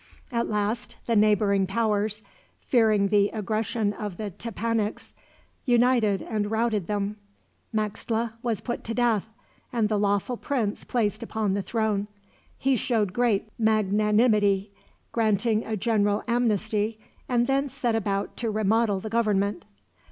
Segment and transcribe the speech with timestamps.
[0.31, 2.23] At last the neighboring powers,
[2.61, 5.13] fearing the aggression of the Tepanecs,
[5.63, 7.17] united and routed them.
[7.71, 9.27] Maxtla was put to death,
[9.71, 12.07] and the lawful prince placed upon the throne.
[12.57, 14.71] He showed great magnanimity,
[15.11, 16.99] granting a general amnesty,
[17.29, 19.65] and then set about to remodel the government.